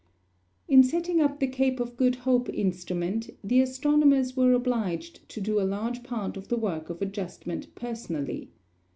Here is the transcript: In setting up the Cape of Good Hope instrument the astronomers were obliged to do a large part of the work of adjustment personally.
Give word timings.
In 0.67 0.81
setting 0.81 1.21
up 1.21 1.39
the 1.39 1.45
Cape 1.45 1.79
of 1.79 1.95
Good 1.95 2.15
Hope 2.15 2.49
instrument 2.49 3.29
the 3.43 3.61
astronomers 3.61 4.35
were 4.35 4.53
obliged 4.53 5.29
to 5.29 5.39
do 5.39 5.61
a 5.61 5.61
large 5.61 6.01
part 6.01 6.37
of 6.37 6.47
the 6.47 6.57
work 6.57 6.89
of 6.89 7.03
adjustment 7.03 7.75
personally. 7.75 8.49